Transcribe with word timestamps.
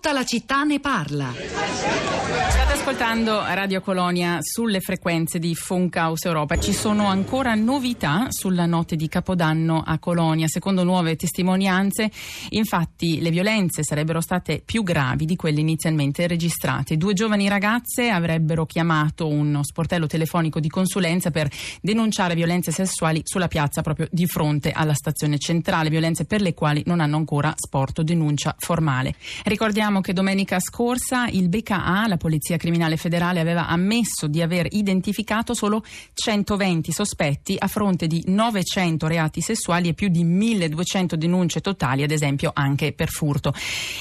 Tutta 0.00 0.14
la 0.14 0.24
città 0.24 0.64
ne 0.64 0.80
parla. 0.80 1.30
State 1.30 2.72
ascoltando 2.72 3.42
Radio 3.44 3.82
Colonia 3.82 4.38
sulle 4.40 4.80
frequenze 4.80 5.38
di 5.38 5.54
Funkaus 5.54 6.24
Europa. 6.24 6.58
Ci 6.58 6.72
sono 6.72 7.06
ancora 7.06 7.54
novità 7.54 8.28
sulla 8.30 8.64
notte 8.64 8.96
di 8.96 9.08
Capodanno 9.08 9.82
a 9.84 9.98
Colonia. 9.98 10.48
Secondo 10.48 10.84
nuove 10.84 11.16
testimonianze, 11.16 12.10
infatti, 12.48 13.20
le 13.20 13.28
violenze 13.28 13.84
sarebbero 13.84 14.22
state 14.22 14.62
più 14.64 14.82
gravi 14.82 15.26
di 15.26 15.36
quelle 15.36 15.60
inizialmente 15.60 16.26
registrate. 16.26 16.96
Due 16.96 17.12
giovani 17.12 17.46
ragazze 17.48 18.08
avrebbero 18.08 18.64
chiamato 18.64 19.28
uno 19.28 19.62
sportello 19.62 20.06
telefonico 20.06 20.60
di 20.60 20.70
consulenza 20.70 21.30
per 21.30 21.50
denunciare 21.82 22.34
violenze 22.34 22.72
sessuali 22.72 23.20
sulla 23.22 23.48
piazza 23.48 23.82
proprio 23.82 24.08
di 24.10 24.26
fronte 24.26 24.72
alla 24.72 24.94
stazione 24.94 25.36
centrale, 25.36 25.90
violenze 25.90 26.24
per 26.24 26.40
le 26.40 26.54
quali 26.54 26.82
non 26.86 27.00
hanno 27.00 27.18
ancora 27.18 27.52
sporto 27.54 28.02
denuncia 28.02 28.54
formale. 28.58 29.14
Ricordiamo 29.44 29.89
che 29.98 30.12
domenica 30.12 30.60
scorsa 30.60 31.26
il 31.26 31.48
BKA, 31.48 32.06
la 32.06 32.16
Polizia 32.16 32.56
Criminale 32.56 32.96
Federale, 32.96 33.40
aveva 33.40 33.66
ammesso 33.66 34.28
di 34.28 34.40
aver 34.40 34.68
identificato 34.70 35.54
solo 35.54 35.82
120 36.14 36.92
sospetti 36.92 37.56
a 37.58 37.66
fronte 37.66 38.06
di 38.06 38.22
900 38.26 39.08
reati 39.08 39.40
sessuali 39.40 39.88
e 39.88 39.94
più 39.94 40.06
di 40.06 40.22
1200 40.22 41.16
denunce 41.16 41.60
totali, 41.60 42.04
ad 42.04 42.12
esempio 42.12 42.52
anche 42.54 42.92
per 42.92 43.08
furto. 43.08 43.52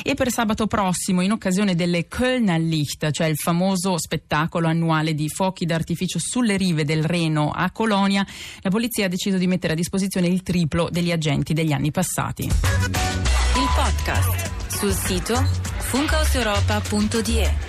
E 0.03 0.13
per 0.13 0.29
sabato 0.29 0.67
prossimo, 0.67 1.21
in 1.21 1.31
occasione 1.31 1.73
delle 1.73 2.07
Kölner 2.07 2.61
Licht, 2.61 3.09
cioè 3.09 3.25
il 3.25 3.37
famoso 3.37 3.97
spettacolo 3.97 4.67
annuale 4.67 5.15
di 5.15 5.27
fuochi 5.29 5.65
d'artificio 5.65 6.19
sulle 6.19 6.57
rive 6.57 6.85
del 6.85 7.03
Reno 7.03 7.49
a 7.49 7.71
Colonia, 7.71 8.23
la 8.61 8.69
polizia 8.69 9.05
ha 9.05 9.09
deciso 9.09 9.37
di 9.37 9.47
mettere 9.47 9.73
a 9.73 9.75
disposizione 9.75 10.27
il 10.27 10.43
triplo 10.43 10.87
degli 10.91 11.11
agenti 11.11 11.53
degli 11.53 11.71
anni 11.71 11.89
passati. 11.89 12.43
Il 12.43 13.69
podcast 13.75 14.67
sul 14.67 14.93
sito 14.93 15.68
funkauseuropa.de 15.91 17.68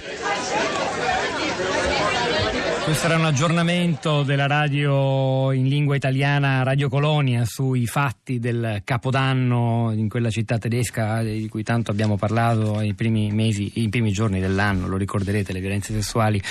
questo 2.91 3.07
era 3.07 3.19
un 3.19 3.25
aggiornamento 3.25 4.25
della 4.25 4.49
radio 4.49 5.53
in 5.53 5.69
lingua 5.69 5.95
italiana 5.95 6.65
Radio 6.65 6.89
Colonia 6.89 7.45
sui 7.45 7.87
fatti 7.87 8.41
del 8.41 8.81
Capodanno 8.83 9.93
in 9.95 10.09
quella 10.09 10.29
città 10.29 10.59
tedesca 10.59 11.23
di 11.23 11.49
cui 11.49 11.63
tanto 11.63 11.93
abbiamo 11.93 12.17
parlato 12.17 12.79
nei 12.79 12.95
primi 12.95 13.31
mesi, 13.31 13.71
i 13.75 13.89
primi 13.91 14.11
giorni 14.11 14.41
dell'anno, 14.41 14.89
lo 14.89 14.97
ricorderete, 14.97 15.53
le 15.53 15.61
violenze 15.61 15.93
sessuali 15.93 16.43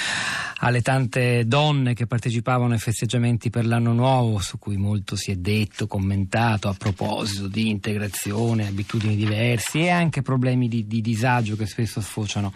alle 0.61 0.81
tante 0.81 1.45
donne 1.45 1.93
che 1.93 2.07
partecipavano 2.07 2.71
ai 2.71 2.79
festeggiamenti 2.79 3.49
per 3.49 3.65
l'anno 3.65 3.91
nuovo, 3.91 4.39
su 4.39 4.59
cui 4.59 4.77
molto 4.77 5.17
si 5.17 5.31
è 5.31 5.35
detto, 5.35 5.87
commentato 5.87 6.69
a 6.69 6.73
proposito 6.73 7.47
di 7.47 7.69
integrazione, 7.69 8.67
abitudini 8.67 9.17
diverse 9.17 9.79
e 9.79 9.89
anche 9.89 10.21
problemi 10.21 10.69
di, 10.69 10.87
di 10.87 11.01
disagio 11.01 11.57
che 11.57 11.65
spesso 11.65 11.99
sfociano 11.99 12.53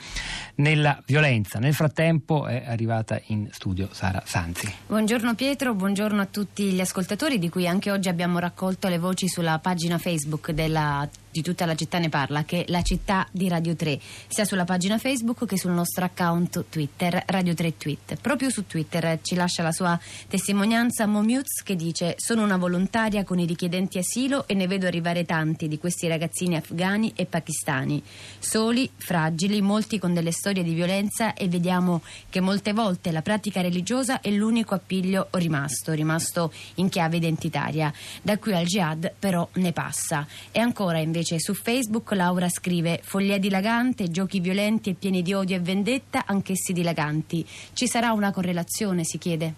nella 0.56 1.02
violenza. 1.06 1.59
Nel 1.59 1.73
frattempo 1.73 2.45
è 2.47 2.64
arrivata 2.66 3.22
in 3.28 3.50
studio 3.52 3.73
studio 3.74 3.90
Sara 3.92 4.22
Sanzi. 4.24 4.72
Buongiorno 4.86 5.34
Pietro, 5.34 5.74
buongiorno 5.74 6.22
a 6.22 6.28
tutti 6.28 6.72
gli 6.72 6.80
ascoltatori 6.80 7.40
di 7.40 7.50
cui 7.50 7.68
anche 7.68 7.90
oggi 7.90 8.08
abbiamo 8.08 8.38
raccolto 8.38 8.88
le 8.88 9.00
voci 9.00 9.28
sulla 9.28 9.58
pagina 9.58 9.98
Facebook 9.98 10.52
della 10.52 11.10
di 11.34 11.42
tutta 11.42 11.66
la 11.66 11.73
città 11.73 11.98
ne 11.98 12.09
parla, 12.09 12.44
che 12.44 12.64
è 12.64 12.72
la 12.72 12.84
città 12.84 13.28
di 13.31 13.50
Radio 13.50 13.76
3, 13.76 14.00
sia 14.28 14.45
sulla 14.45 14.66
pagina 14.66 15.00
Facebook 15.00 15.48
che 15.48 15.58
sul 15.58 15.72
nostro 15.72 16.06
account 16.06 16.66
Twitter, 16.70 17.23
Radio 17.25 17.56
3 17.56 17.75
Tweet. 17.75 18.16
Proprio 18.22 18.52
su 18.52 18.67
Twitter 18.67 19.20
ci 19.23 19.34
lascia 19.34 19.64
la 19.64 19.72
sua 19.72 20.00
testimonianza 20.28 21.08
Momuz 21.08 21.64
che 21.64 21.75
dice 21.75 22.14
sono 22.17 22.44
una 22.44 22.58
volontaria 22.58 23.23
con 23.23 23.40
i 23.40 23.48
richiedenti 23.48 23.98
asilo 23.98 24.48
e 24.48 24.53
ne 24.53 24.67
vedo 24.67 24.86
arrivare 24.86 25.25
tanti 25.25 25.67
di 25.67 25.80
questi 25.80 26.08
ragazzini 26.08 26.56
afghani 26.56 27.14
e 27.16 27.25
pakistani, 27.25 28.03
soli, 28.38 28.88
fragili, 28.95 29.59
molti 29.62 29.97
con 29.97 30.14
delle 30.14 30.31
storie 30.31 30.62
di 30.62 30.75
violenza 30.75 31.34
e 31.34 31.47
vediamo 31.47 32.03
che 32.30 32.42
molte 32.42 32.73
volte 32.73 33.12
la 33.12 33.23
pratica 33.23 33.62
religiosa 33.62 34.22
è 34.22 34.30
l'unico 34.30 34.75
appiglio 34.75 35.30
rimasto, 35.31 35.94
rimasto 35.94 36.53
in 36.75 36.90
chiave 36.90 37.18
identitaria. 37.18 37.91
Da 38.22 38.38
qui 38.38 38.53
al 38.53 38.66
jihad 38.66 39.13
però 39.18 39.50
ne 39.53 39.72
passa. 39.72 40.28
E 40.52 40.59
ancora 40.59 41.00
invece 41.00 41.22
invece 41.23 41.39
su 41.39 41.53
Facebook 41.53 42.11
Laura 42.11 42.50
scrive 42.50 43.00
follia 43.01 43.38
dilagante, 43.38 44.11
giochi 44.11 44.41
violenti 44.41 44.89
e 44.89 44.94
pieni 44.94 45.22
di 45.22 45.34
odio 45.34 45.56
e 45.56 45.61
vendetta, 45.61 46.25
anch'essi 46.25 46.73
dilaganti. 46.73 47.45
Ci 47.72 47.88
sarà 47.88 48.11
una 48.11 48.31
correlazione, 48.31 49.06
si 49.06 49.17
chiede? 49.17 49.53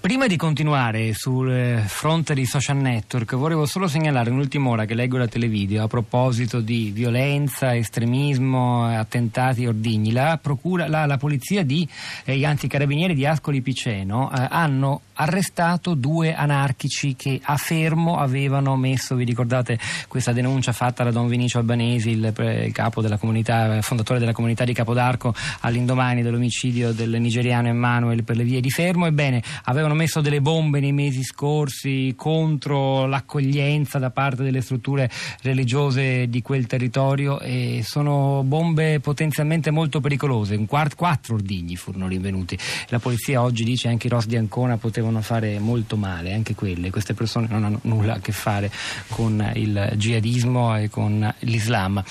Prima 0.00 0.28
di 0.28 0.36
continuare 0.36 1.12
sul 1.14 1.82
fronte 1.84 2.32
dei 2.32 2.46
social 2.46 2.76
network, 2.76 3.34
volevo 3.34 3.66
solo 3.66 3.88
segnalare 3.88 4.30
un'ultima 4.30 4.70
ora 4.70 4.84
che 4.84 4.94
leggo 4.94 5.18
da 5.18 5.26
televideo 5.26 5.82
a 5.82 5.88
proposito 5.88 6.60
di 6.60 6.92
violenza, 6.94 7.74
estremismo, 7.74 8.86
attentati 8.86 9.64
e 9.64 9.68
ordigni. 9.68 10.12
La, 10.12 10.38
procura, 10.40 10.88
la, 10.88 11.06
la 11.06 11.16
polizia 11.16 11.64
di, 11.64 11.86
eh, 12.24 12.38
gli 12.38 12.44
anticarabinieri 12.44 13.14
di 13.14 13.26
Ascoli 13.26 13.60
Piceno 13.60 14.30
eh, 14.30 14.46
hanno 14.48 15.00
arrestato 15.16 15.94
due 15.94 16.34
anarchici 16.34 17.14
che 17.16 17.40
a 17.42 17.56
fermo 17.56 18.18
avevano 18.18 18.76
messo, 18.76 19.14
vi 19.14 19.24
ricordate 19.24 19.78
questa 20.08 20.32
denuncia 20.32 20.72
fatta 20.72 21.04
da 21.04 21.10
Don 21.10 21.28
Vinicio 21.28 21.58
Albanesi, 21.58 22.10
il, 22.10 22.70
capo 22.72 23.00
della 23.00 23.16
comunità, 23.16 23.80
fondatore 23.82 24.18
della 24.18 24.32
comunità 24.32 24.64
di 24.64 24.72
Capodarco, 24.72 25.34
all'indomani 25.60 26.22
dell'omicidio 26.22 26.92
del 26.92 27.20
nigeriano 27.20 27.68
Emmanuel 27.68 28.24
per 28.24 28.36
le 28.36 28.44
vie 28.44 28.60
di 28.60 28.70
fermo. 28.70 29.06
Ebbene, 29.06 29.42
avevano 29.64 29.94
messo 29.94 30.20
delle 30.20 30.40
bombe 30.40 30.80
nei 30.80 30.92
mesi 30.92 31.22
scorsi 31.22 32.14
contro 32.16 33.06
l'accoglienza 33.06 33.98
da 33.98 34.10
parte 34.10 34.42
delle 34.42 34.60
strutture 34.60 35.10
religiose 35.42 36.28
di 36.28 36.42
quel 36.42 36.66
territorio 36.66 37.40
e 37.40 37.82
sono 37.84 38.42
bombe 38.44 39.00
potenzialmente 39.00 39.70
molto 39.70 40.00
pericolose. 40.00 40.58
quattro 40.66 41.34
ordigni 41.34 41.76
furono 41.76 42.06
rinvenuti. 42.06 42.58
La 42.88 42.98
polizia 42.98 43.42
oggi 43.42 43.64
dice 43.64 43.88
anche 43.88 44.08
i 44.08 44.10
Ros 44.10 44.26
di 44.26 44.36
Ancona 44.36 44.76
potevano 44.76 45.05
fare 45.20 45.58
molto 45.58 45.96
male, 45.96 46.32
anche 46.32 46.54
quelle. 46.54 46.90
Queste 46.90 47.14
persone 47.14 47.46
non 47.48 47.64
hanno 47.64 47.80
nulla 47.82 48.14
a 48.14 48.20
che 48.20 48.32
fare 48.32 48.70
con 49.08 49.52
il 49.54 49.92
jihadismo 49.94 50.76
e 50.76 50.88
con 50.88 51.34
l'Islam. 51.40 52.02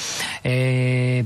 E 0.41 1.25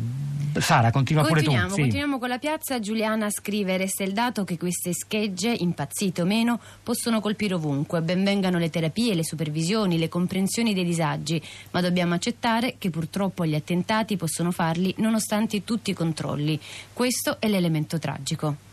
Sara, 0.58 0.90
continua 0.92 1.24
pure 1.24 1.44
tu. 1.44 1.52
Sì. 1.52 1.82
Continuiamo 1.82 2.18
con 2.18 2.28
la 2.28 2.40
piazza. 2.40 2.80
Giuliana 2.80 3.30
scrive: 3.30 3.78
Resta 3.78 4.04
il 4.04 4.14
dato 4.14 4.44
che 4.44 4.58
queste 4.58 4.94
schegge, 4.94 5.50
impazzite 5.50 6.22
o 6.22 6.26
meno, 6.26 6.60
possono 6.82 7.22
colpire 7.22 7.54
ovunque. 7.54 8.02
Benvengano 8.02 8.58
le 8.58 8.70
terapie, 8.70 9.14
le 9.14 9.24
supervisioni, 9.24 9.98
le 9.98 10.10
comprensioni 10.10 10.74
dei 10.74 10.84
disagi, 10.86 11.42
ma 11.72 11.82
dobbiamo 11.82 12.16
accettare 12.16 12.76
che 12.78 12.90
purtroppo 12.90 13.46
gli 13.46 13.56
attentati 13.56 14.18
possono 14.18 14.52
farli 14.52 14.94
nonostante 14.98 15.64
tutti 15.64 15.92
i 15.92 15.94
controlli. 15.94 16.60
Questo 16.94 17.38
è 17.40 17.48
l'elemento 17.48 18.00
tragico. 18.00 18.68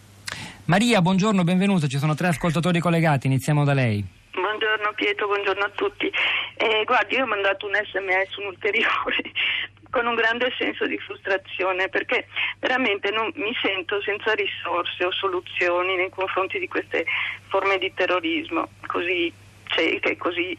Maria, 0.66 1.00
buongiorno, 1.00 1.44
benvenuta. 1.44 1.87
Ci 1.87 1.99
sono 1.99 2.16
tre 2.16 2.27
ascoltatori 2.27 2.81
collegati. 2.81 3.28
Iniziamo 3.28 3.62
da 3.62 3.72
lei. 3.72 4.04
Buongiorno 4.32 4.93
Pietro, 4.97 5.28
buongiorno 5.28 5.62
a 5.62 5.71
tutti. 5.77 6.10
Eh, 6.56 6.82
guardi, 6.84 7.15
io 7.15 7.22
ho 7.22 7.27
mandato 7.27 7.66
un 7.66 7.75
sms, 7.75 8.37
un 8.38 8.47
ulteriore, 8.47 9.31
con 9.91 10.06
un 10.06 10.16
grande 10.16 10.53
senso 10.59 10.84
di 10.87 10.99
frustrazione 10.99 11.88
perché 11.88 12.27
veramente 12.59 13.12
non, 13.12 13.31
mi 13.37 13.54
sento 13.62 14.03
senza 14.03 14.34
risorse 14.34 15.04
o 15.04 15.12
soluzioni 15.12 15.94
nei 15.94 16.10
confronti 16.10 16.59
di 16.59 16.66
queste 16.66 17.06
forme 17.47 17.78
di 17.78 17.93
terrorismo 17.94 18.69
così 18.88 19.33
cieche, 19.66 20.16
così 20.16 20.59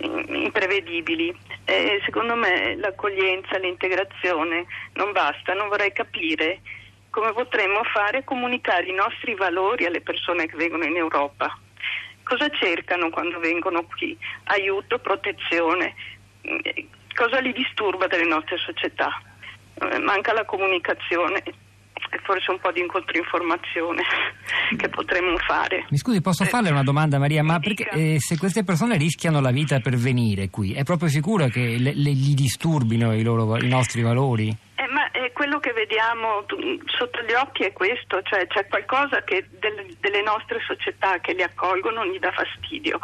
imprevedibili. 0.00 1.32
Eh, 1.64 2.00
secondo 2.04 2.34
me 2.34 2.74
l'accoglienza, 2.74 3.58
l'integrazione 3.58 4.66
non 4.94 5.12
basta, 5.12 5.54
non 5.54 5.68
vorrei 5.68 5.92
capire 5.92 6.60
come 7.14 7.32
potremmo 7.32 7.82
fare 7.84 8.24
comunicare 8.24 8.86
i 8.86 8.94
nostri 8.94 9.34
valori 9.36 9.86
alle 9.86 10.00
persone 10.00 10.46
che 10.46 10.56
vengono 10.56 10.84
in 10.84 10.96
Europa. 10.96 11.56
Cosa 12.24 12.48
cercano 12.48 13.10
quando 13.10 13.38
vengono 13.38 13.84
qui? 13.86 14.18
Aiuto, 14.44 14.98
protezione 14.98 15.94
cosa 17.14 17.38
li 17.38 17.52
disturba 17.52 18.06
delle 18.06 18.26
nostre 18.26 18.56
società? 18.58 19.08
Eh, 19.74 19.98
manca 20.00 20.32
la 20.32 20.44
comunicazione 20.44 21.42
e 21.44 22.20
forse 22.22 22.50
un 22.50 22.58
po' 22.58 22.70
di 22.70 22.80
incontroinformazione 22.80 24.02
che 24.76 24.88
potremmo 24.88 25.36
fare. 25.38 25.86
Mi 25.90 25.96
scusi, 25.96 26.20
posso 26.20 26.44
farle 26.44 26.70
una 26.70 26.82
domanda 26.82 27.18
Maria? 27.18 27.42
Ma 27.42 27.58
perché 27.58 27.88
eh, 27.88 28.20
se 28.20 28.36
queste 28.36 28.64
persone 28.64 28.96
rischiano 28.96 29.40
la 29.40 29.50
vita 29.50 29.80
per 29.80 29.96
venire 29.96 30.50
qui, 30.50 30.74
è 30.74 30.82
proprio 30.82 31.08
sicuro 31.08 31.46
che 31.46 31.76
le, 31.78 31.92
le, 31.94 32.10
gli 32.10 32.34
disturbino 32.34 33.14
i, 33.14 33.22
loro, 33.22 33.56
i 33.58 33.68
nostri 33.68 34.02
valori? 34.02 34.54
Eh, 35.24 35.32
quello 35.32 35.58
che 35.58 35.72
vediamo 35.72 36.44
sotto 36.84 37.22
gli 37.22 37.32
occhi 37.32 37.62
è 37.62 37.72
questo, 37.72 38.20
cioè 38.22 38.46
c'è 38.46 38.66
qualcosa 38.68 39.22
che 39.24 39.46
del, 39.58 39.96
delle 39.98 40.20
nostre 40.20 40.60
società 40.66 41.18
che 41.20 41.32
li 41.32 41.42
accolgono 41.42 42.04
gli 42.04 42.18
dà 42.18 42.30
fastidio. 42.30 43.00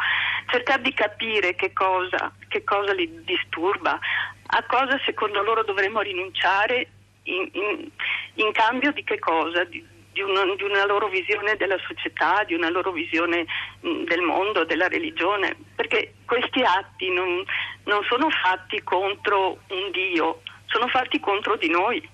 Cercare 0.47 0.83
di 0.83 0.93
capire 0.93 1.55
che 1.55 1.73
cosa, 1.73 2.31
che 2.47 2.63
cosa 2.63 2.93
li 2.93 3.23
disturba, 3.23 3.99
a 4.45 4.63
cosa 4.67 4.99
secondo 5.03 5.41
loro 5.41 5.63
dovremmo 5.63 6.01
rinunciare 6.01 6.87
in, 7.23 7.49
in, 7.53 7.89
in 8.35 8.51
cambio 8.51 8.91
di 8.91 9.03
che 9.03 9.17
cosa? 9.17 9.63
Di, 9.63 9.83
di, 10.11 10.21
una, 10.21 10.43
di, 10.53 10.63
una, 10.63 10.85
loro 10.85 11.07
visione 11.07 11.55
della 11.55 11.79
società, 11.87 12.43
di 12.43 12.53
una 12.53 12.69
loro 12.69 12.91
visione 12.91 13.47
mh, 13.79 14.03
del 14.03 14.21
mondo, 14.21 14.63
della 14.63 14.87
religione, 14.87 15.55
perché 15.75 16.13
questi 16.25 16.61
atti 16.61 17.11
non, 17.11 17.43
non 17.85 18.03
sono 18.03 18.29
fatti 18.29 18.83
contro 18.83 19.61
un 19.69 19.89
Dio, 19.91 20.41
sono 20.67 20.87
fatti 20.87 21.19
contro 21.19 21.55
di 21.57 21.69
noi. 21.69 22.10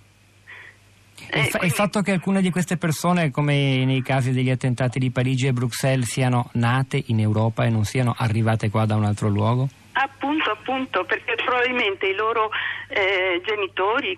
Eh, 1.29 1.39
il, 1.39 1.45
fa- 1.45 1.57
quindi... 1.57 1.67
il, 1.67 1.71
fatto 1.73 2.01
che 2.01 2.11
alcune 2.11 2.41
di 2.41 2.49
queste 2.49 2.77
persone, 2.77 3.31
come 3.31 3.85
nei 3.85 4.01
casi 4.01 4.31
degli 4.31 4.49
attentati 4.49 4.99
di 4.99 5.11
Parigi 5.11 5.47
e 5.47 5.53
Bruxelles, 5.53 6.09
siano 6.09 6.49
nate 6.53 7.03
in 7.07 7.19
Europa 7.19 7.65
e 7.65 7.69
non 7.69 7.83
siano 7.83 8.15
arrivate 8.17 8.69
qua 8.69 8.85
da 8.85 8.95
un 8.95 9.05
altro 9.05 9.29
luogo? 9.29 9.67
Appunto, 9.99 10.51
appunto, 10.51 11.05
perché 11.05 11.33
probabilmente 11.35 12.05
i 12.05 12.13
loro 12.13 12.51
eh, 12.89 13.41
genitori, 13.43 14.17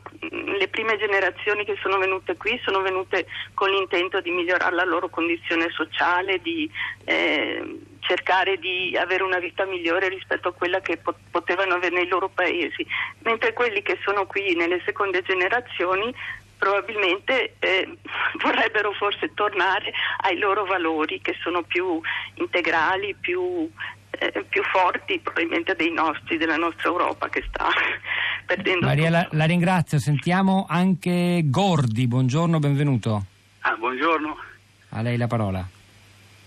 le 0.57 0.67
prime 0.67 0.97
generazioni 0.97 1.63
che 1.63 1.77
sono 1.81 1.97
venute 1.97 2.35
qui, 2.35 2.59
sono 2.65 2.81
venute 2.81 3.27
con 3.53 3.69
l'intento 3.69 4.19
di 4.19 4.29
migliorare 4.29 4.75
la 4.75 4.83
loro 4.83 5.07
condizione 5.07 5.69
sociale, 5.69 6.39
di 6.39 6.69
eh, 7.05 7.79
cercare 7.99 8.57
di 8.57 8.97
avere 8.97 9.23
una 9.23 9.39
vita 9.39 9.65
migliore 9.65 10.09
rispetto 10.09 10.49
a 10.49 10.53
quella 10.53 10.81
che 10.81 10.99
potevano 11.31 11.75
avere 11.75 11.95
nei 11.95 12.07
loro 12.07 12.27
paesi, 12.27 12.85
mentre 13.19 13.53
quelli 13.53 13.81
che 13.81 13.97
sono 14.03 14.25
qui 14.25 14.55
nelle 14.55 14.81
seconde 14.83 15.21
generazioni 15.21 16.13
probabilmente 16.59 17.55
eh, 17.57 17.97
vorrebbero 18.43 18.91
forse 18.91 19.33
tornare 19.33 19.91
ai 20.21 20.37
loro 20.37 20.65
valori 20.65 21.19
che 21.21 21.35
sono 21.41 21.63
più 21.63 21.99
integrali, 22.35 23.15
più 23.19 23.67
eh, 24.11 24.45
più 24.49 24.61
forti 24.63 25.19
probabilmente 25.19 25.75
dei 25.75 25.91
nostri, 25.91 26.37
della 26.37 26.57
nostra 26.57 26.89
Europa 26.89 27.29
che 27.29 27.43
sta 27.47 27.69
perdendo. 28.45 28.85
Maria, 28.85 29.09
la, 29.09 29.27
la, 29.31 29.45
ringrazio. 29.45 29.97
Sentiamo 29.97 30.65
anche 30.69 31.41
Gordi. 31.45 32.05
Buongiorno, 32.07 32.59
benvenuto. 32.59 33.23
Ah, 33.61 33.75
buongiorno. 33.75 34.37
A 34.89 35.01
lei 35.01 35.17
la 35.17 35.27
parola. 35.27 35.65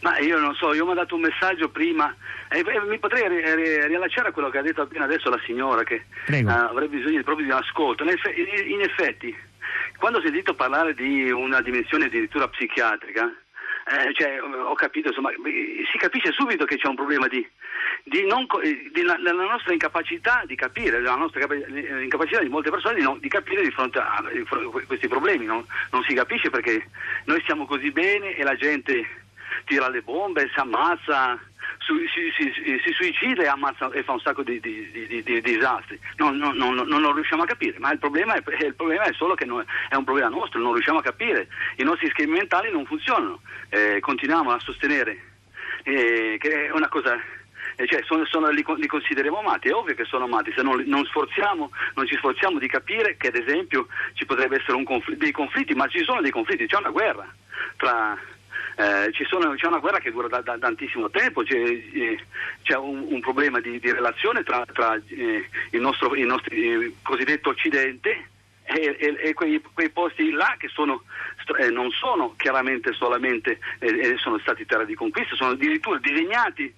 Ma 0.00 0.19
io 0.19 0.37
non 0.38 0.53
so, 0.55 0.75
io 0.75 0.85
mi 0.85 0.91
ha 0.91 0.97
dato 0.97 1.15
un 1.15 1.20
messaggio 1.20 1.69
prima 1.69 2.12
e 2.50 2.58
eh, 2.58 2.81
mi 2.88 2.99
potrei 2.99 3.29
ri, 3.29 3.55
ri, 3.55 3.87
riallacciare 3.87 4.29
a 4.29 4.32
quello 4.32 4.50
che 4.50 4.58
ha 4.58 4.62
detto 4.62 4.82
appena 4.82 5.05
adesso 5.05 5.31
la 5.31 5.41
signora 5.47 5.85
che 5.85 6.06
uh, 6.26 6.47
avrebbe 6.49 6.97
bisogno 6.97 7.23
proprio 7.23 7.47
di 7.47 7.53
un 7.53 7.58
ascolto. 7.58 8.03
In, 8.03 8.08
eff- 8.08 8.37
in 8.67 8.81
effetti, 8.81 9.35
quando 10.03 10.19
ho 10.19 10.23
sentito 10.23 10.55
parlare 10.55 10.95
di 10.95 11.31
una 11.31 11.61
dimensione 11.61 12.07
addirittura 12.07 12.49
psichiatrica, 12.49 13.33
eh, 13.87 14.13
cioè, 14.15 14.43
ho 14.43 14.75
capito, 14.75 15.11
insomma, 15.11 15.31
si 15.31 15.97
capisce 15.97 16.33
subito 16.33 16.65
che 16.65 16.77
c'è 16.77 16.89
un 16.89 16.97
problema 16.97 17.29
di, 17.29 17.49
di 18.03 18.27
non, 18.27 18.45
di, 18.61 18.91
della 18.91 19.17
nostra 19.31 19.73
incapacità 19.73 20.43
di 20.45 20.57
capire, 20.57 20.99
della 20.99 21.15
nostra 21.15 21.47
incapacità 21.55 22.41
di 22.41 22.49
molte 22.49 22.71
persone 22.71 22.97
di, 22.97 23.03
non, 23.03 23.21
di 23.21 23.29
capire 23.29 23.63
di 23.63 23.71
fronte 23.71 24.01
a 24.01 24.25
questi 24.89 25.07
problemi. 25.07 25.45
Non, 25.45 25.65
non, 25.93 26.03
si 26.03 26.15
capisce 26.15 26.51
perché 26.51 26.89
noi 27.27 27.41
stiamo 27.43 27.65
così 27.65 27.93
bene 27.93 28.35
e 28.35 28.43
la 28.43 28.57
gente 28.57 29.07
tira 29.67 29.89
le 29.89 30.03
bombe, 30.03 30.51
si 30.53 30.59
ammazza, 30.59 31.39
su, 31.82 31.96
si, 32.06 32.32
si, 32.37 32.81
si, 32.82 32.93
suicida 32.93 33.43
e, 33.43 33.46
ammazza, 33.46 33.90
e, 33.90 34.02
fa 34.02 34.12
un 34.12 34.20
sacco 34.20 34.43
di, 34.43 34.61
di, 34.61 34.90
di, 34.90 35.23
di 35.23 35.40
disastri. 35.40 35.99
Non, 36.17 36.37
non, 36.37 36.56
non, 36.56 36.75
non, 36.75 37.00
lo 37.00 37.12
riusciamo 37.12 37.43
a 37.43 37.46
capire, 37.46 37.79
ma 37.79 37.93
il 37.93 37.99
problema, 37.99 38.34
è, 38.34 38.43
il 38.64 38.75
problema 38.75 39.05
è 39.05 39.12
solo 39.12 39.34
che 39.34 39.44
è 39.44 39.94
un 39.94 40.05
problema 40.05 40.29
nostro, 40.29 40.61
non 40.61 40.73
riusciamo 40.73 40.99
a 40.99 41.02
capire. 41.02 41.49
I 41.76 41.82
nostri 41.82 42.08
schemi 42.11 42.32
mentali 42.32 42.70
non 42.70 42.87
funzionano. 42.87 43.40
Eh, 43.69 44.00
continuiamo 44.00 44.50
a 44.50 44.61
sostenere 44.61 45.19
eh, 45.84 46.37
che 46.38 46.67
è 46.67 46.70
una 46.70 46.88
cosa 46.88 47.19
eh, 47.76 47.87
cioè 47.87 48.02
sono, 48.05 48.25
sono, 48.26 48.50
li, 48.50 48.64
li, 48.76 48.87
consideriamo 48.87 49.40
matti, 49.40 49.69
è 49.69 49.75
ovvio 49.75 49.94
che 49.94 50.05
sono 50.05 50.26
matti, 50.26 50.52
se 50.55 50.62
non, 50.62 50.82
non, 50.87 51.05
sforziamo, 51.05 51.70
non, 51.94 52.06
ci 52.06 52.17
sforziamo 52.17 52.58
di 52.58 52.69
capire 52.69 53.17
che 53.17 53.29
ad 53.29 53.37
esempio 53.37 53.87
ci 54.12 54.26
potrebbe 54.26 54.61
essere 54.61 54.82
confl- 54.84 55.17
dei 55.17 55.32
conflitti, 55.32 55.75
ma 55.75 55.87
ci 55.88 56.02
sono 56.05 56.20
dei 56.20 56.31
conflitti, 56.31 56.67
c'è 56.67 56.76
una 56.76 56.90
guerra 56.90 57.26
tra, 57.76 58.19
eh, 58.76 59.12
sono, 59.29 59.55
c'è 59.55 59.67
una 59.67 59.79
guerra 59.79 59.99
che 59.99 60.11
dura 60.11 60.29
da, 60.29 60.41
da 60.41 60.59
tantissimo 60.59 61.11
tempo, 61.11 61.43
c'è, 61.43 61.56
eh, 61.56 62.19
c'è 62.62 62.76
un, 62.76 63.06
un, 63.09 63.20
problema 63.20 63.61
di, 63.61 63.79
di 63.79 63.93
relazione 63.93 64.43
tra, 64.43 64.64
tra 64.73 64.94
eh, 65.09 65.49
il 65.70 65.81
nostro 65.81 66.14
il 66.14 66.26
nostro, 66.26 66.55
eh, 66.55 66.94
cosiddetto 67.03 67.50
Occidente 67.50 68.29
e, 68.64 68.97
e, 68.99 69.17
e 69.20 69.32
quei, 69.35 69.62
quei, 69.73 69.91
posti 69.91 70.31
là 70.31 70.55
che 70.59 70.69
sono, 70.69 71.03
eh, 71.59 71.71
non 71.71 71.91
sono 71.91 72.35
chiaramente 72.37 72.93
solamente 72.93 73.59
eh, 73.79 74.17
sono 74.19 74.39
stati 74.39 74.65
terra 74.67 74.85
di 74.85 74.94
conquista, 74.94 75.35
sono 75.35 75.50
addirittura 75.50 75.99
disegnati, 75.99 76.73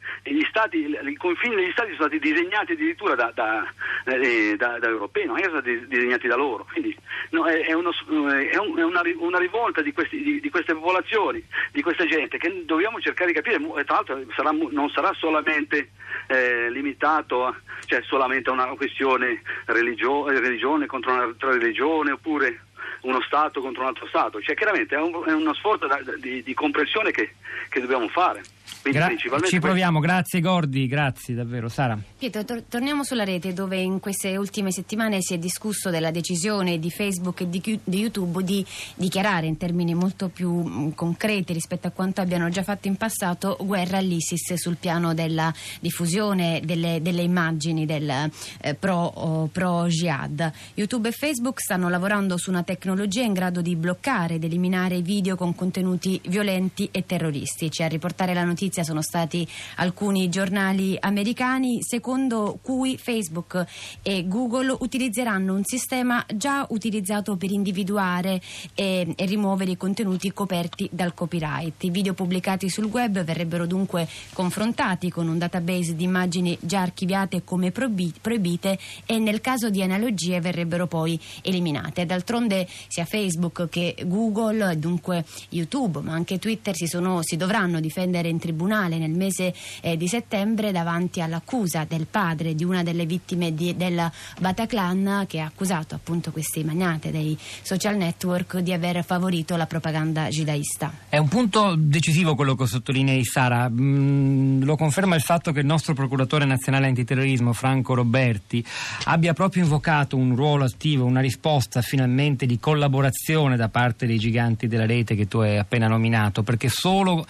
stati, 0.48 0.78
i 0.78 1.16
confini 1.16 1.56
degli 1.56 1.72
stati 1.72 1.94
sono 1.94 2.08
stati 2.08 2.18
disegnati 2.18 2.72
addirittura 2.72 3.14
da, 3.14 3.32
da, 3.34 3.66
eh, 4.04 4.54
da, 4.56 4.78
da 4.78 4.88
europei, 4.88 5.26
non 5.26 5.38
erano 5.38 5.60
stati 5.60 5.86
disegnati 5.86 6.26
da 6.26 6.36
loro. 6.36 6.66
Quindi 6.70 6.96
no, 7.30 7.44
è, 7.46 7.66
è, 7.66 7.72
uno, 7.72 7.90
è, 7.90 8.56
un, 8.56 8.76
è 8.76 8.84
una, 8.84 9.02
una, 9.18 9.38
rivolta 9.38 9.82
di, 9.82 9.92
questi, 9.92 10.22
di, 10.22 10.40
di, 10.40 10.50
queste 10.50 10.74
popolazioni, 10.74 11.44
di 11.72 11.82
questa 11.82 12.06
gente 12.06 12.38
che 12.38 12.64
dobbiamo 12.64 13.00
cercare 13.00 13.32
di 13.32 13.40
capire, 13.40 13.56
e 13.56 13.84
tra 13.84 13.94
l'altro 13.96 14.20
sarà, 14.34 14.50
non 14.52 14.88
sarà 14.90 15.12
solamente 15.14 15.90
eh, 16.26 16.70
limitato 16.70 17.46
a, 17.46 17.54
cioè 17.86 18.02
solamente 18.02 18.50
a 18.50 18.52
una 18.52 18.66
questione 18.66 19.42
religio- 19.66 20.28
religione 20.28 20.86
contro 20.86 21.12
un'altra 21.12 21.50
religione 21.50 22.12
oppure 22.12 22.60
uno 23.04 23.20
Stato 23.22 23.60
contro 23.60 23.82
un 23.82 23.88
altro 23.88 24.06
Stato, 24.06 24.40
cioè 24.40 24.54
chiaramente 24.54 24.94
è, 24.94 25.00
un, 25.00 25.12
è 25.26 25.32
uno 25.32 25.54
sforzo 25.54 25.86
da, 25.86 26.00
di, 26.20 26.42
di, 26.42 26.54
comprensione 26.54 27.10
che, 27.10 27.34
che 27.68 27.80
dobbiamo 27.80 28.08
fare. 28.08 28.42
Gra- 28.82 29.10
ci 29.46 29.60
proviamo, 29.60 29.98
grazie 29.98 30.40
Gordi, 30.40 30.86
grazie 30.86 31.34
davvero. 31.34 31.68
Sara. 31.68 31.98
Pietro, 32.18 32.44
tor- 32.44 32.64
torniamo 32.68 33.02
sulla 33.02 33.24
rete 33.24 33.52
dove 33.52 33.78
in 33.78 33.98
queste 34.00 34.36
ultime 34.36 34.72
settimane 34.72 35.22
si 35.22 35.34
è 35.34 35.38
discusso 35.38 35.90
della 35.90 36.10
decisione 36.10 36.78
di 36.78 36.90
Facebook 36.90 37.42
e 37.42 37.48
di, 37.48 37.80
di 37.82 37.98
YouTube 37.98 38.42
di 38.42 38.64
dichiarare 38.94 39.46
in 39.46 39.56
termini 39.56 39.94
molto 39.94 40.28
più 40.28 40.50
mh, 40.50 40.94
concreti 40.94 41.52
rispetto 41.52 41.86
a 41.86 41.90
quanto 41.90 42.20
abbiano 42.20 42.48
già 42.50 42.62
fatto 42.62 42.88
in 42.88 42.96
passato 42.96 43.56
guerra 43.60 43.98
all'ISIS 43.98 44.54
sul 44.54 44.76
piano 44.76 45.14
della 45.14 45.52
diffusione 45.80 46.60
delle, 46.64 47.00
delle 47.00 47.22
immagini 47.22 47.86
del 47.86 48.30
eh, 48.60 48.74
pro, 48.74 48.96
oh, 48.96 49.46
pro 49.46 49.86
jihad. 49.86 50.52
YouTube 50.74 51.08
e 51.08 51.12
Facebook 51.12 51.60
stanno 51.60 51.88
lavorando 51.88 52.36
su 52.36 52.50
una 52.50 52.62
tecnologia 52.62 52.93
in 53.02 53.32
grado 53.32 53.60
di 53.60 53.74
bloccare 53.74 54.34
ed 54.34 54.44
eliminare 54.44 55.02
video 55.02 55.34
con 55.34 55.54
contenuti 55.54 56.20
violenti 56.28 56.88
e 56.92 57.04
terroristi. 57.04 57.70
Ci 57.70 57.82
a 57.82 57.88
riportare 57.88 58.34
la 58.34 58.44
notizia 58.44 58.84
sono 58.84 59.02
stati 59.02 59.46
alcuni 59.76 60.28
giornali 60.28 60.96
americani 61.00 61.82
secondo 61.82 62.58
cui 62.62 62.96
Facebook 62.96 63.64
e 64.02 64.28
Google 64.28 64.76
utilizzeranno 64.78 65.54
un 65.54 65.64
sistema 65.64 66.24
già 66.34 66.66
utilizzato 66.70 67.36
per 67.36 67.50
individuare 67.50 68.40
e, 68.74 69.12
e 69.16 69.24
rimuovere 69.26 69.72
i 69.72 69.76
contenuti 69.76 70.32
coperti 70.32 70.88
dal 70.92 71.14
copyright. 71.14 71.82
I 71.82 71.90
video 71.90 72.14
pubblicati 72.14 72.68
sul 72.68 72.84
web 72.84 73.24
verrebbero 73.24 73.66
dunque 73.66 74.06
confrontati 74.32 75.10
con 75.10 75.26
un 75.26 75.38
database 75.38 75.96
di 75.96 76.04
immagini 76.04 76.56
già 76.60 76.80
archiviate 76.80 77.42
come 77.44 77.72
proibite 77.72 78.78
e 79.04 79.18
nel 79.18 79.40
caso 79.40 79.68
di 79.68 79.82
analogie 79.82 80.40
verrebbero 80.40 80.86
poi 80.86 81.18
eliminate. 81.42 82.06
D'altronde 82.06 82.66
sia 82.88 83.04
Facebook 83.04 83.68
che 83.68 83.94
Google, 84.04 84.78
dunque 84.78 85.24
YouTube, 85.50 86.00
ma 86.00 86.12
anche 86.12 86.38
Twitter 86.38 86.74
si, 86.74 86.86
sono, 86.86 87.22
si 87.22 87.36
dovranno 87.36 87.80
difendere 87.80 88.28
in 88.28 88.38
tribunale 88.38 88.98
nel 88.98 89.10
mese 89.10 89.54
eh, 89.80 89.96
di 89.96 90.08
settembre 90.08 90.72
davanti 90.72 91.20
all'accusa 91.20 91.84
del 91.88 92.06
padre 92.10 92.54
di 92.54 92.64
una 92.64 92.82
delle 92.82 93.06
vittime 93.06 93.54
di, 93.54 93.76
del 93.76 94.10
Bataclan 94.38 95.24
che 95.26 95.40
ha 95.40 95.46
accusato 95.46 95.94
appunto 95.94 96.30
questi 96.30 96.64
magnate 96.64 97.10
dei 97.10 97.36
social 97.62 97.96
network 97.96 98.58
di 98.58 98.72
aver 98.72 99.04
favorito 99.04 99.56
la 99.56 99.66
propaganda 99.66 100.28
jidaista. 100.28 100.92
È 101.08 101.18
un 101.18 101.28
punto 101.28 101.74
decisivo 101.76 102.34
quello 102.34 102.54
che 102.54 102.66
sottolinei 102.66 103.24
Sara, 103.24 103.68
mm, 103.68 104.62
lo 104.62 104.76
conferma 104.76 105.14
il 105.14 105.22
fatto 105.22 105.52
che 105.52 105.60
il 105.60 105.66
nostro 105.66 105.94
procuratore 105.94 106.44
nazionale 106.44 106.86
antiterrorismo 106.86 107.52
Franco 107.52 107.94
Roberti 107.94 108.64
abbia 109.04 109.32
proprio 109.32 109.62
invocato 109.62 110.16
un 110.16 110.34
ruolo 110.34 110.64
attivo, 110.64 111.04
una 111.04 111.20
risposta 111.20 111.82
finalmente 111.82 112.46
di 112.46 112.58
collaborazione 112.74 113.56
da 113.56 113.68
parte 113.68 114.04
dei 114.04 114.18
giganti 114.18 114.66
della 114.66 114.84
rete 114.84 115.14
che 115.14 115.28
tu 115.28 115.38
hai 115.38 115.58
appena 115.58 115.86
nominato, 115.86 116.42
perché 116.42 116.68
solo 116.68 117.24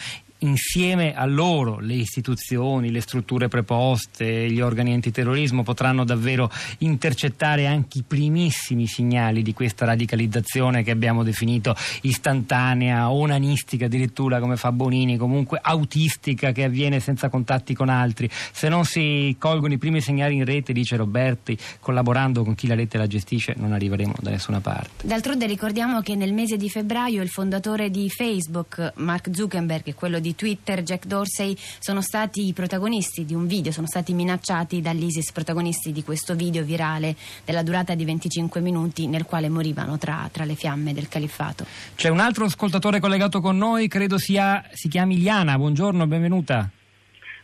insieme 0.44 1.14
a 1.14 1.24
loro 1.24 1.78
le 1.80 1.94
istituzioni, 1.94 2.90
le 2.90 3.00
strutture 3.00 3.48
preposte, 3.48 4.50
gli 4.50 4.60
organi 4.60 4.92
antiterrorismo 4.92 5.62
potranno 5.62 6.04
davvero 6.04 6.50
intercettare 6.78 7.66
anche 7.66 7.98
i 7.98 8.04
primissimi 8.06 8.86
segnali 8.86 9.42
di 9.42 9.52
questa 9.52 9.84
radicalizzazione 9.84 10.82
che 10.82 10.90
abbiamo 10.90 11.22
definito 11.22 11.74
istantanea, 12.02 13.10
onanistica 13.10 13.86
addirittura 13.86 14.40
come 14.40 14.56
fa 14.56 14.72
Bonini, 14.72 15.16
comunque 15.16 15.58
autistica 15.62 16.52
che 16.52 16.64
avviene 16.64 17.00
senza 17.00 17.28
contatti 17.28 17.74
con 17.74 17.88
altri. 17.88 18.28
Se 18.30 18.68
non 18.68 18.84
si 18.84 19.34
colgono 19.38 19.72
i 19.72 19.78
primi 19.78 20.00
segnali 20.00 20.36
in 20.36 20.44
rete, 20.44 20.72
dice 20.72 20.96
Roberti, 20.96 21.56
collaborando 21.80 22.44
con 22.44 22.54
chi 22.54 22.66
la 22.66 22.74
rete 22.74 22.98
la 22.98 23.06
gestisce 23.06 23.54
non 23.56 23.72
arriveremo 23.72 24.14
da 24.20 24.30
nessuna 24.30 24.60
parte. 24.60 25.06
D'altronde 25.06 25.46
ricordiamo 25.46 26.00
che 26.02 26.14
nel 26.14 26.32
mese 26.32 26.56
di 26.56 26.68
febbraio 26.68 27.22
il 27.22 27.28
fondatore 27.28 27.90
di 27.90 28.08
Facebook, 28.10 28.92
Mark 28.96 29.30
Zuckerberg, 29.32 29.82
e 29.86 29.94
quello 29.94 30.18
di 30.18 30.33
Twitter, 30.34 30.82
Jack 30.82 31.06
Dorsey, 31.06 31.56
sono 31.78 32.00
stati 32.00 32.46
i 32.46 32.52
protagonisti 32.52 33.24
di 33.24 33.34
un 33.34 33.46
video, 33.46 33.72
sono 33.72 33.86
stati 33.86 34.12
minacciati 34.12 34.80
dall'ISIS, 34.80 35.32
protagonisti 35.32 35.92
di 35.92 36.02
questo 36.02 36.34
video 36.34 36.62
virale 36.62 37.16
della 37.44 37.62
durata 37.62 37.94
di 37.94 38.04
25 38.04 38.60
minuti 38.60 39.06
nel 39.06 39.24
quale 39.24 39.48
morivano 39.48 39.98
tra, 39.98 40.28
tra 40.32 40.44
le 40.44 40.54
fiamme 40.54 40.92
del 40.92 41.08
califfato. 41.08 41.66
C'è 41.94 42.08
un 42.08 42.20
altro 42.20 42.44
ascoltatore 42.44 43.00
collegato 43.00 43.40
con 43.40 43.56
noi, 43.56 43.88
credo 43.88 44.18
sia, 44.18 44.64
si 44.72 44.88
chiami 44.88 45.18
Liana, 45.18 45.56
buongiorno, 45.56 46.06
benvenuta. 46.06 46.68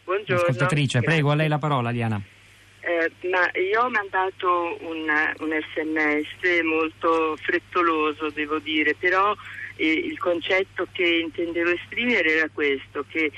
Buongiorno. 0.04 0.42
Ascoltatrice, 0.42 1.00
prego, 1.00 1.30
a 1.30 1.34
lei 1.34 1.48
la 1.48 1.58
parola 1.58 1.90
Liana. 1.90 2.20
Eh, 2.80 3.28
ma 3.28 3.48
io 3.60 3.82
ho 3.82 3.90
mandato 3.90 4.78
un, 4.80 5.06
un, 5.38 5.60
sms 5.74 6.62
molto 6.64 7.36
frettoloso, 7.36 8.30
devo 8.30 8.58
dire, 8.58 8.96
però 8.98 9.36
eh, 9.80 9.92
il 9.92 10.18
concetto 10.18 10.86
che 10.92 11.06
intendevo 11.06 11.70
esprimere 11.70 12.36
era 12.36 12.48
questo, 12.52 13.04
che 13.08 13.32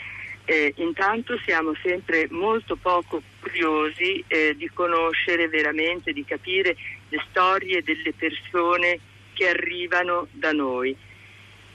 eh, 0.45 0.75
intanto 0.79 1.39
siamo 1.45 1.73
sempre 1.83 2.27
molto 2.31 2.75
poco 2.75 3.23
curiosi 3.41 4.25
eh, 4.27 4.57
di 4.57 4.69
conoscere 4.75 5.49
veramente, 5.49 6.13
di 6.13 6.25
capire 6.25 6.77
le 7.09 7.25
storie 7.31 7.83
delle 7.83 8.13
persone 8.13 8.99
che 9.35 9.49
arrivano 9.49 10.27
da 10.33 10.53
noi. 10.53 10.97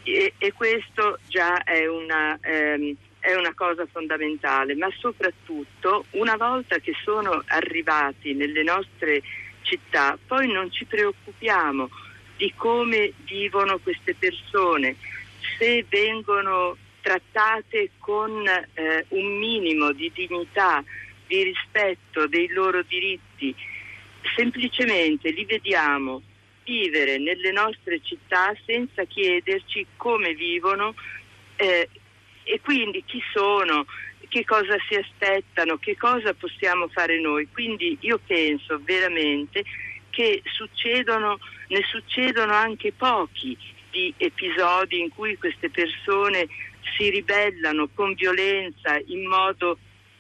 E, 0.03 0.33
e 0.38 0.51
questo 0.53 1.19
già 1.27 1.63
è 1.63 1.88
una... 1.88 2.38
Ehm, 2.41 2.95
è 3.19 3.36
una 3.36 3.53
cosa 3.53 3.86
fondamentale, 3.91 4.74
ma 4.75 4.88
soprattutto 5.00 6.05
una 6.12 6.38
volta 6.38 6.77
che 6.77 6.93
sono 7.03 7.43
arrivati 7.47 8.33
nelle 8.33 8.63
nostre 8.63 9.21
città, 9.63 10.17
poi 10.25 10.50
non 10.50 10.71
ci 10.71 10.86
preoccupiamo 10.86 11.89
di 12.38 12.53
come 12.56 13.13
vivono 13.25 13.79
queste 13.79 14.15
persone, 14.15 14.96
se 15.58 15.86
vengono 15.89 16.77
trattate 17.01 17.91
con 18.00 18.46
eh, 18.48 19.06
un 19.10 19.38
minimo 19.38 19.91
di 19.91 20.12
dignità, 20.13 20.84
di 21.25 21.44
rispetto 21.44 22.27
dei 22.27 22.48
loro 22.50 22.82
diritti, 22.84 23.53
semplicemente 24.36 25.32
li 25.32 25.46
vediamo 25.46 26.22
vivere 26.63 27.17
nelle 27.17 27.51
nostre 27.51 28.00
città 28.01 28.53
senza 28.65 29.03
chiederci 29.06 29.86
come 29.96 30.34
vivono, 30.34 30.94
eh, 31.56 31.89
e 32.44 32.62
quindi 32.62 33.03
chi 33.06 33.22
sono, 33.34 33.86
che 34.29 34.46
cosa 34.46 34.77
si 34.88 34.96
aspettano, 34.96 35.77
che 35.77 35.98
cosa 35.98 36.34
possiamo 36.34 36.88
fare 36.88 37.20
noi. 37.20 37.48
Quindi 37.51 37.98
io 38.01 38.20
penso 38.25 38.79
veramente 38.84 39.63
che 40.10 40.41
succedono, 40.46 41.39
ne 41.67 41.81
succedono 41.89 42.53
anche 42.53 42.93
pochi 42.93 43.57
di 43.91 44.13
episodi 44.17 45.00
in 45.00 45.09
cui 45.09 45.38
queste 45.38 45.69
persone 45.69 46.47
si 46.95 47.09
ribellano 47.09 47.89
con 47.93 48.13
violenza 48.13 49.00
in 49.05 49.27
modo 49.27 49.77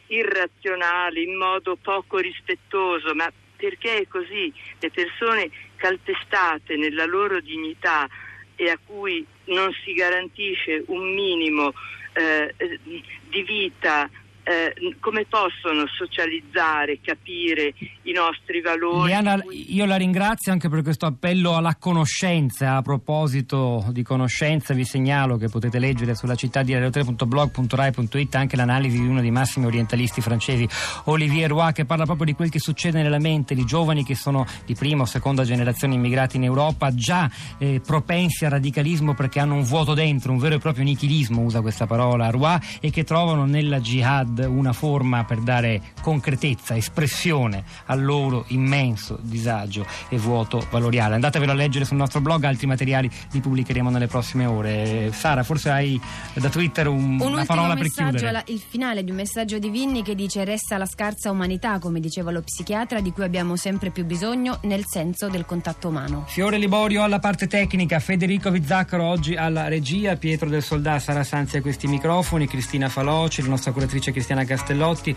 irrazionale, 0.07 1.21
in 1.21 1.35
modo 1.35 1.75
poco 1.75 2.17
rispettoso, 2.17 3.13
ma 3.13 3.31
perché 3.55 3.99
è 4.01 4.07
così? 4.07 4.53
Le 4.79 4.89
persone 4.91 5.49
calpestate 5.75 6.75
nella 6.75 7.05
loro 7.05 7.39
dignità 7.39 8.07
e 8.55 8.69
a 8.69 8.79
cui 8.83 9.25
non 9.45 9.71
si 9.83 9.93
garantisce 9.93 10.83
un 10.87 11.13
minimo 11.13 11.73
eh, 12.13 12.53
di 12.83 13.43
vita 13.43 14.09
eh, 14.47 14.95
come 15.01 15.25
possono 15.25 15.85
socializzare, 15.97 16.99
capire 17.01 17.73
i 18.03 18.13
nostri 18.13 18.61
valori. 18.61 19.09
Liana, 19.09 19.37
io 19.51 19.85
la 19.85 19.97
ringrazio 19.97 20.53
anche 20.53 20.69
per 20.69 20.83
questo 20.83 21.05
appello 21.05 21.57
alla 21.57 21.75
conoscenza. 21.75 22.77
A 22.77 22.81
proposito 22.81 23.83
di 23.89 24.03
conoscenza, 24.03 24.73
vi 24.73 24.85
segnalo 24.85 25.35
che 25.35 25.49
potete 25.49 25.79
leggere 25.79 26.15
sulla 26.15 26.35
città 26.35 26.63
di 26.63 26.73
radio3.blog.rai.it 26.73 28.35
anche 28.35 28.55
l'analisi 28.55 29.01
di 29.01 29.07
uno 29.07 29.19
dei 29.19 29.31
massimi 29.31 29.65
orientalisti 29.65 30.21
francesi, 30.21 30.65
Olivier 31.05 31.49
Roy, 31.49 31.73
che 31.73 31.83
parla 31.83 32.05
proprio 32.05 32.27
di 32.27 32.33
quel 32.33 32.49
che 32.49 32.59
succede 32.59 33.01
nella 33.01 33.19
mente 33.19 33.53
di 33.53 33.65
giovani 33.65 34.05
che 34.05 34.15
sono 34.15 34.45
di 34.65 34.75
prima 34.75 35.01
o 35.01 35.05
seconda 35.05 35.43
generazione 35.43 35.95
immigrati 35.95 36.37
in 36.37 36.45
Europa, 36.45 36.93
già 36.95 37.29
eh, 37.57 37.81
propensi 37.85 38.45
al 38.45 38.51
radicalismo 38.51 39.13
perché 39.13 39.41
hanno 39.41 39.55
un 39.55 39.63
vuoto 39.63 39.93
dentro, 39.93 40.31
un 40.31 40.37
vero 40.37 40.55
e 40.55 40.59
proprio 40.59 40.85
nichilismo, 40.85 41.41
usa 41.41 41.59
questa 41.59 41.85
parola 41.85 42.29
Roy, 42.29 42.57
e 42.79 42.91
che 42.91 43.03
trovano 43.03 43.43
nella 43.43 43.81
jihad 43.81 44.36
una 44.45 44.73
forma 44.73 45.23
per 45.23 45.39
dare 45.39 45.81
concretezza, 46.01 46.75
espressione 46.75 47.63
al 47.85 48.03
loro 48.03 48.45
immenso 48.47 49.17
disagio 49.21 49.85
e 50.09 50.17
vuoto 50.17 50.65
valoriale. 50.69 51.15
Andatevelo 51.15 51.51
a 51.51 51.55
leggere 51.55 51.85
sul 51.85 51.97
nostro 51.97 52.21
blog, 52.21 52.43
altri 52.43 52.67
materiali 52.67 53.09
li 53.31 53.39
pubblicheremo 53.39 53.89
nelle 53.89 54.07
prossime 54.07 54.45
ore. 54.45 55.11
Sara, 55.13 55.43
forse 55.43 55.69
hai 55.69 55.99
da 56.33 56.49
Twitter 56.49 56.87
un, 56.87 57.19
un 57.19 57.33
una 57.33 57.45
parola 57.45 57.75
per 57.75 57.89
chiudere. 57.89 58.31
La, 58.31 58.43
il 58.47 58.59
finale 58.59 59.03
di 59.03 59.11
un 59.11 59.17
messaggio 59.17 59.57
di 59.59 59.69
Vinni 59.69 60.03
che 60.03 60.15
dice 60.15 60.43
resta 60.43 60.77
la 60.77 60.85
scarsa 60.85 61.31
umanità, 61.31 61.79
come 61.79 61.99
diceva 61.99 62.31
lo 62.31 62.41
psichiatra, 62.41 62.99
di 62.99 63.11
cui 63.11 63.23
abbiamo 63.23 63.55
sempre 63.55 63.89
più 63.89 64.05
bisogno 64.05 64.59
nel 64.63 64.85
senso 64.85 65.29
del 65.29 65.45
contatto 65.45 65.87
umano. 65.87 66.25
Fiore 66.27 66.57
Liborio 66.57 67.03
alla 67.03 67.19
parte 67.19 67.47
tecnica, 67.47 67.99
Federico 67.99 68.51
Vizzaccaro 68.51 69.03
oggi 69.03 69.35
alla 69.35 69.67
regia, 69.69 70.15
Pietro 70.17 70.49
del 70.49 70.61
Soldà, 70.61 70.99
Sara 70.99 71.23
Sanzi 71.23 71.57
a 71.57 71.61
questi 71.61 71.87
microfoni, 71.87 72.47
Cristina 72.47 72.89
Faloci, 72.89 73.41
la 73.41 73.49
nostra 73.49 73.71
curatrice 73.71 74.11
Cristina 74.11 74.26
Cristiana 74.27 74.43
Castellotti 74.43 75.15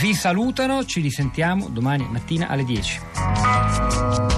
vi 0.00 0.14
salutano, 0.14 0.84
ci 0.84 1.00
risentiamo 1.00 1.68
domani 1.68 2.08
mattina 2.10 2.48
alle 2.48 2.64
10. 2.64 4.37